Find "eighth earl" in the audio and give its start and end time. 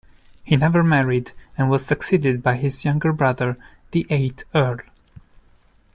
4.09-4.79